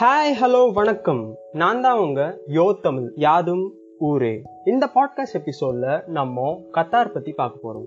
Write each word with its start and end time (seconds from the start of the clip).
Hi 0.00 0.32
hello 0.40 0.72
வணக்கம். 0.72 1.22
நான் 1.52 1.80
தான் 1.80 1.98
உங்க 1.98 2.40
யோ 2.46 2.78
தமிழ் 2.80 3.12
யாதும் 3.14 3.64
ஊரே. 3.98 4.42
இந்த 4.64 4.84
பாட்காஸ்ட் 4.94 5.36
எபிசோட்ல 5.38 5.86
நம்ம 6.06 6.44
கத்தார் 6.76 7.10
பத்தி 7.12 7.32
பார்க்க 7.32 7.64
போறோம். 7.64 7.86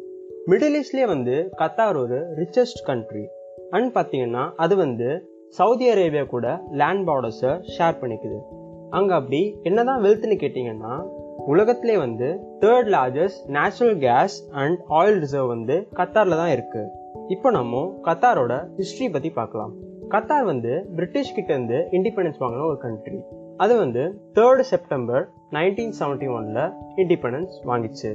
மிடில் 0.49 0.75
ஈஸ்ட்லயே 0.79 1.05
வந்து 1.05 1.35
கத்தார் 1.61 1.95
ஒரு 1.95 2.17
ரிச்சஸ்ட் 2.39 2.81
கண்ட்ரி 2.85 3.23
அண்ட் 3.69 3.95
பாத்தீங்கன்னா 3.97 4.43
அது 4.55 4.75
வந்து 4.75 5.07
சவுதி 5.49 5.87
அரேபியா 5.93 6.25
கூட 6.25 6.61
லேண்ட் 6.81 7.07
பார்டர்ஸை 7.09 7.53
ஷேர் 7.75 7.99
பண்ணிக்குது. 8.01 8.39
அங்க 8.89 9.15
அப்படி 9.15 9.41
என்னதான் 9.63 10.03
வெல்த்னு 10.07 10.37
கேட்டீங்கன்னா 10.43 10.95
உலகத்திலே 11.53 11.97
வந்து 11.97 12.29
third 12.59 12.91
largest 12.95 13.45
natural 13.59 13.97
gas 14.07 14.49
and 14.63 14.79
oil 14.99 15.19
reserve 15.19 15.47
வந்து 15.47 15.77
கத்தாரில் 16.01 16.41
தான் 16.41 16.51
இருக்கு. 16.51 16.83
இப்போ 17.27 17.51
நம்ம 17.51 17.93
கத்தாரோட 18.09 18.53
ஹிஸ்ட்ரி 18.75 19.09
பற்றி 19.09 19.29
பார்க்கலாம். 19.29 19.73
கத்தார் 20.11 20.43
வந்து 20.43 20.85
பிரிட்டிஷ் 20.95 21.33
கிட்ட 21.33 21.53
இருந்து 21.53 21.87
இண்டிபெண்டன்ஸ் 21.91 22.39
வாங்கின 22.39 22.65
ஒரு 22.65 22.77
கண்ட்ரி 22.77 23.19
அது 23.57 23.77
வந்து 23.77 24.21
தேர்டு 24.33 24.59
செப்டம்பர் 24.59 25.29
நைன்டீன் 25.51 25.93
செவன்டி 25.99 26.27
ஒன்ல 26.37 26.73
இண்டிபெண்டன்ஸ் 26.95 27.55
வாங்கிச்சு. 27.65 28.11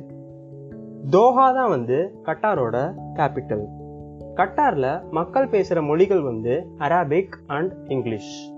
தோஹா 1.11 1.55
தான் 1.55 1.69
வந்து 1.69 2.21
கட்டாரோட 2.23 2.77
கேபிட்டல் 3.15 3.65
கட்டார்ல 4.35 5.11
மக்கள் 5.11 5.49
பேசுற 5.49 5.83
மொழிகள் 5.83 6.23
வந்து 6.23 6.67
அராபிக் 6.79 7.35
அண்ட் 7.47 7.73
இங்கிலீஷ் 7.89 8.53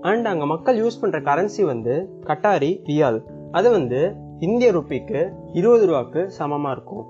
அண்ட் 0.00 0.26
அங்க 0.26 0.46
மக்கள் 0.46 0.82
யூஸ் 0.82 1.00
பண்ற 1.00 1.20
கரன்சி 1.20 1.64
வந்து 1.64 2.08
கட்டாரி 2.20 2.82
ரியால் 2.84 3.22
அது 3.50 3.70
வந்து 3.70 4.14
இந்திய 4.38 4.72
ருப்பிக்கு 4.72 5.32
இருபது 5.52 5.86
ரூபாக்கு 5.86 6.30
சமமா 6.38 6.70
இருக்கும். 6.70 7.06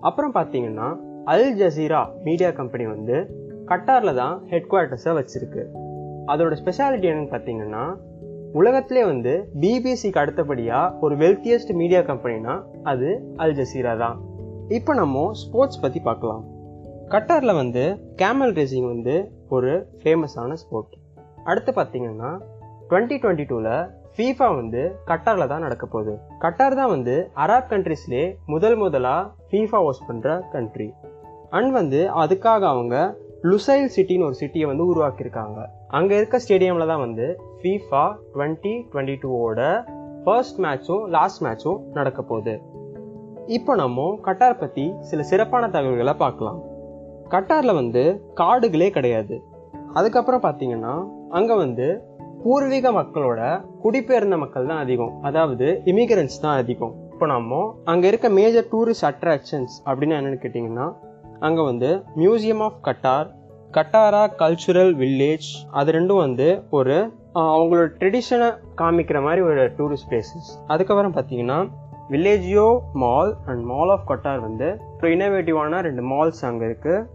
அப்புறம் 0.00 0.34
பார்த்தீங்கன்னா 0.34 1.10
அல் 1.24 1.56
ஜசீரா 1.56 2.22
மீடியா 2.24 2.50
கம்பெனி 2.50 2.86
வந்து 2.86 3.41
கட்டாரில் 3.72 4.18
தான் 4.22 4.34
ஹெட் 4.50 4.70
குவார்ட்டர்ஸை 4.70 5.12
வச்சுருக்கு. 5.18 5.62
அதோட 6.32 6.54
ஸ்பெஷாலிட்டி 6.62 7.06
என்னன்னு 7.10 7.30
பார்த்தீங்கன்னா 7.34 7.84
உலகத்திலே 8.60 9.02
வந்து 9.10 9.32
பிபிசிக்கு 9.60 10.20
அடுத்தபடியாக 10.22 10.96
ஒரு 11.04 11.14
வெல்த்தியஸ்ட் 11.22 11.72
மீடியா 11.80 12.00
கம்பெனினா 12.08 12.54
அது 12.90 13.08
அல் 13.42 13.54
ஜசீரா 13.60 13.92
தான். 14.02 14.18
இப்போ 14.78 14.94
நம்ம 15.00 15.22
ஸ்போர்ட்ஸ் 15.42 15.80
பற்றி 15.84 16.02
பார்க்கலாம். 16.08 16.42
கட்டாரில் 17.14 17.58
வந்து 17.60 17.84
கேமல் 18.20 18.52
ரேசிங் 18.58 18.88
வந்து 18.92 19.14
ஒரு 19.56 19.72
ஃபேமஸான 20.02 20.52
ஸ்போர்ட் 20.64 20.94
அடுத்து 21.50 21.72
பார்த்தீங்கன்னா 21.80 22.30
டுவெண்ட்டி 22.90 23.18
டுவெண்ட்டி 23.22 23.46
டூவில் 23.50 23.72
ஃபீஃபா 24.14 24.48
வந்து 24.60 24.82
கட்டாரில் 25.10 25.50
தான் 25.54 25.66
நடக்க 25.66 25.84
போகுது. 25.86 26.14
கட்டார் 26.44 26.78
தான் 26.82 26.92
வந்து 26.96 27.16
அராப் 27.44 27.70
கண்ட்ரீஸ்லேயே 27.72 28.24
முதல் 28.54 28.78
முதலாக 28.84 29.28
ஃபீஃபா 29.50 29.80
ஹோஸ்ட் 29.86 30.08
பண்ணுற 30.10 30.38
கண்ட்ரி 30.56 30.90
அண்ட் 31.58 31.72
வந்து 31.80 32.00
அதுக்காக 32.22 32.62
அவங்க 32.74 32.96
லுசைல் 33.50 33.88
சிட்டின்னு 33.94 34.26
ஒரு 34.26 34.36
சிட்டியை 34.40 34.66
வந்து 34.70 34.84
உருவாக்கியிருக்காங்க. 34.90 35.60
அங்கே 35.98 36.14
இருக்க 36.16 36.36
ஸ்டேடியமில் 36.44 36.90
தான் 36.90 37.02
வந்து 37.06 37.24
ஃபீஃபா 37.60 38.02
டுவெண்ட்டி 38.34 38.74
டுவெண்ட்டி 38.90 39.16
டூவோட 39.22 39.60
ஃபர்ஸ்ட் 40.24 40.58
மேட்சும் 40.64 41.02
லாஸ்ட் 41.16 41.40
மேட்சும் 41.44 41.80
நடக்க 41.96 42.22
போகுது. 42.22 42.54
இப்போ 43.56 43.74
நம்ம 43.74 44.06
கட்டார் 44.26 44.60
பற்றி 44.62 44.84
சில 45.00 45.22
சிறப்பான 45.22 45.70
தகவல்களை 45.76 46.14
பார்க்கலாம். 46.24 46.60
கட்டாரில் 47.34 47.78
வந்து 47.80 48.02
காடுகளே 48.40 48.90
கிடையாது. 48.90 49.36
அதுக்கப்புறம் 49.98 50.46
பார்த்தீங்கன்னா 50.46 50.94
அங்கே 51.38 51.54
வந்து 51.64 51.86
பூர்வீக 52.42 52.92
மக்களோட 53.00 53.40
குடிபெயர்ந்த 53.82 54.36
மக்கள் 54.36 54.68
தான் 54.70 54.82
அதிகம். 54.84 55.14
அதாவது 55.28 55.66
இமிகிரன்ஸ் 55.92 56.42
தான் 56.44 56.58
அதிகம். 56.62 56.94
இப்போ 57.12 57.26
நம்ம 57.26 57.74
அங்கே 57.84 58.06
இருக்க 58.08 58.28
மேஜர் 58.40 58.68
டூரிஸ்ட் 58.72 59.08
அட்ராக்ஷன்ஸ் 59.10 59.74
அப்படின்னு 59.88 60.16
என்னென்னு 60.18 60.42
கேட்டிங்கன்னா 60.44 60.86
அங்கே 61.42 61.62
வந்து 61.62 62.02
museum 62.16 62.60
of 62.60 62.80
Qatar 62.82 63.28
Katara 63.70 64.22
cultural 64.38 64.94
village 64.94 65.48
அது 65.70 65.92
ரெண்டும் 65.92 66.16
வந்து 66.16 66.62
ஒரு 66.70 66.96
அவங்களோட 67.34 67.86
ட்ரெடிஷனை 67.98 68.48
காமிக்கிற 68.76 69.22
மாதிரி 69.22 69.40
ஒரு 69.40 69.72
டூரிஸ்ட் 69.76 70.08
பிளேசஸ் 70.08 70.50
அதுக்கப்புறம் 70.66 71.14
பார்த்தீங்கன்னா 71.14 71.68
Villaggio 72.10 72.80
mall 72.92 73.36
and 73.46 73.64
mall 73.64 73.90
of 73.90 74.06
Qatar 74.08 74.40
வந்து 74.40 74.68
ஒரு 75.00 75.82
ரெண்டு 75.82 76.02
மால்ஸ் 76.02 76.44
அங்கே 76.44 76.64
இருக்குது 76.64 77.06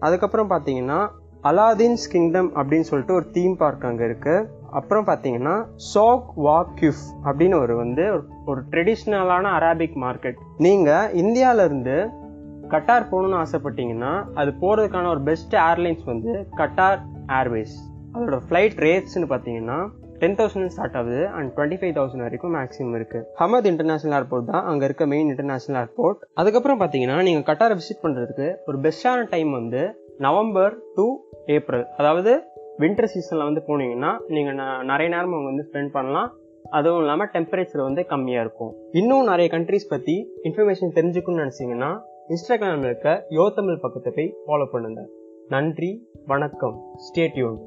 அதுக்கப்புறம் 0.00 0.50
பார்த்தீங்கன்னா 0.50 1.00
அலாதீன்ஸ் 1.42 2.10
கிங்டம் 2.10 2.50
அப்படின்னு 2.56 2.80
சொல்லிட்டு 2.80 3.14
ஒரு 3.14 3.30
தீம் 3.30 3.56
பார்க் 3.56 3.84
அங்கே 3.84 4.04
இருக்குது 4.04 4.46
அப்புறம் 4.70 5.06
பார்த்தீங்கன்னா 5.06 5.66
சோக் 5.94 6.28
வா 6.36 6.66
கியூஃப் 6.74 7.04
அப்படின்னு 7.24 7.56
ஒரு 7.58 7.76
வந்து 7.76 8.04
ஒரு 8.46 8.60
ட்ரெடிஷ்னலான 8.70 9.50
அராபிக் 9.58 9.96
மார்க்கெட் 9.96 10.38
நீங்கள் 10.56 11.12
இந்தியாவிலேருந்து 11.12 11.96
கட்டார் 12.74 13.10
போகணும்னு 13.10 13.40
ஆசைப்பட்டீங்கன்னா 13.44 14.12
அது 14.40 14.52
போகிறதுக்கான 14.62 15.10
ஒரு 15.16 15.22
பெஸ்ட் 15.30 15.56
ஏர்லைன்ஸ் 15.70 16.06
வந்து 16.12 16.32
கட்டார் 16.60 17.02
ஏர்வேஸ் 17.40 17.76
அதோட 18.14 18.38
ஃப்ளைட் 18.46 18.80
ரேட்ஸ்னு 18.86 19.28
பார்த்தீங்கன்னா 19.34 19.78
டென் 20.20 20.36
தௌசண்ட் 20.38 20.72
ஸ்டார்ட் 20.74 20.96
ஆகுது 20.98 21.20
அண்ட் 21.36 21.48
டுவெண்ட்டி 21.54 21.76
ஃபைவ் 21.80 21.94
தௌசண்ட் 21.96 22.24
வரைக்கும் 22.24 22.52
மேக்ஸிமம் 22.56 22.94
இருக்கு. 22.98 23.20
ஹமத் 23.40 23.66
இன்டர்நேஷனல் 23.70 24.14
ஏர்போர்ட் 24.18 24.46
தான் 24.50 24.66
அங்கே 24.70 24.84
இருக்க 24.88 25.04
மெயின் 25.12 25.30
இன்டர்நேஷனல் 25.32 25.78
ஏர்போர்ட் 25.82 26.20
அதுக்கப்புறம் 26.40 26.78
பார்த்தீங்கன்னா 26.82 27.16
நீங்கள் 27.28 27.46
கட்டாரை 27.48 27.74
விசிட் 27.80 28.02
பண்ணுறதுக்கு 28.04 28.46
ஒரு 28.68 28.78
பெஸ்ட்டான 28.84 29.26
டைம் 29.34 29.50
வந்து 29.58 29.82
நவம்பர் 30.26 30.74
டு 30.96 31.06
ஏப்ரல். 31.56 31.84
அதாவது 32.00 32.32
வின்டர் 32.82 33.10
சீசனில் 33.12 33.46
வந்து 33.48 33.62
போனீங்கன்னா 33.68 34.12
நீங்கள் 34.36 34.56
நிறைய 34.92 35.08
நேரம் 35.14 35.36
அங்கே 35.38 35.50
வந்து 35.52 35.66
ஸ்பெண்ட் 35.68 35.92
பண்ணலாம். 35.98 36.30
அதுவும் 36.78 37.02
இல்லாமல் 37.02 37.30
டெம்பரேச்சர் 37.36 37.86
வந்து 37.88 38.02
கம்மியாக 38.12 38.44
இருக்கும். 38.46 38.72
இன்னும் 39.00 39.30
நிறைய 39.32 39.48
கண்ட்ரிஸ் 39.54 39.92
பற்றி 39.94 40.16
இன்ஃபர்மேஷன் 40.48 40.96
தெரிஞ்சுக்கணும்னு 40.98 41.44
நினச்சிங்கன்னா 41.44 41.90
இன்ஸ்டாகிராமில் 42.32 42.86
இருக்க 42.88 43.08
யோ 43.30 43.42
தமிழ் 43.54 43.80
பக்கத்தை 43.80 44.10
போய் 44.16 44.28
ஃபாலோ 44.44 44.66
பண்ணுங்க. 44.72 45.00
நன்றி 45.48 45.90
வணக்கம். 46.26 46.76
ஸ்டேட்யூன் 47.04 47.58